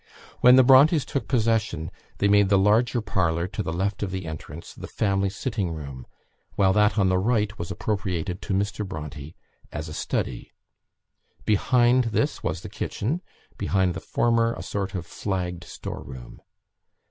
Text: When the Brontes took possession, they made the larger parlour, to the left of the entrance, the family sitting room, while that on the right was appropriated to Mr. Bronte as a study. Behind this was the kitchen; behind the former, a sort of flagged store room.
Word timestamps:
When 0.39 0.55
the 0.55 0.63
Brontes 0.63 1.05
took 1.05 1.27
possession, 1.27 1.91
they 2.17 2.27
made 2.27 2.49
the 2.49 2.57
larger 2.57 3.01
parlour, 3.01 3.45
to 3.49 3.61
the 3.61 3.71
left 3.71 4.01
of 4.01 4.09
the 4.09 4.25
entrance, 4.25 4.73
the 4.73 4.87
family 4.87 5.29
sitting 5.29 5.69
room, 5.75 6.07
while 6.55 6.73
that 6.73 6.97
on 6.97 7.09
the 7.09 7.19
right 7.19 7.55
was 7.59 7.69
appropriated 7.69 8.41
to 8.41 8.55
Mr. 8.55 8.83
Bronte 8.83 9.35
as 9.71 9.87
a 9.89 9.93
study. 9.93 10.53
Behind 11.45 12.05
this 12.05 12.41
was 12.41 12.61
the 12.61 12.67
kitchen; 12.67 13.21
behind 13.59 13.93
the 13.93 13.99
former, 13.99 14.55
a 14.55 14.63
sort 14.63 14.95
of 14.95 15.05
flagged 15.05 15.65
store 15.65 16.01
room. 16.01 16.41